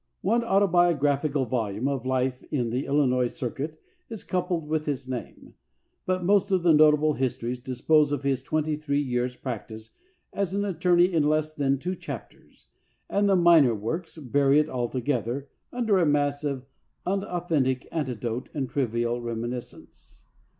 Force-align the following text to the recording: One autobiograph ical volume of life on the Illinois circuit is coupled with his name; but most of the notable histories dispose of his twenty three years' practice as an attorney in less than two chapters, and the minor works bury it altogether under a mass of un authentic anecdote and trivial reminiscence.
One 0.21 0.41
autobiograph 0.43 1.21
ical 1.29 1.47
volume 1.47 1.87
of 1.87 2.07
life 2.07 2.43
on 2.51 2.71
the 2.71 2.87
Illinois 2.87 3.27
circuit 3.27 3.79
is 4.09 4.23
coupled 4.23 4.67
with 4.67 4.87
his 4.87 5.07
name; 5.07 5.53
but 6.07 6.23
most 6.25 6.49
of 6.49 6.63
the 6.63 6.73
notable 6.73 7.13
histories 7.13 7.59
dispose 7.59 8.11
of 8.11 8.23
his 8.23 8.41
twenty 8.41 8.75
three 8.75 8.99
years' 8.99 9.35
practice 9.35 9.91
as 10.33 10.55
an 10.55 10.65
attorney 10.65 11.13
in 11.13 11.29
less 11.29 11.53
than 11.53 11.77
two 11.77 11.95
chapters, 11.95 12.65
and 13.11 13.29
the 13.29 13.35
minor 13.35 13.75
works 13.75 14.17
bury 14.17 14.57
it 14.57 14.69
altogether 14.69 15.49
under 15.71 15.99
a 15.99 16.05
mass 16.07 16.43
of 16.43 16.65
un 17.05 17.23
authentic 17.23 17.87
anecdote 17.91 18.49
and 18.55 18.71
trivial 18.71 19.21
reminiscence. 19.21 20.23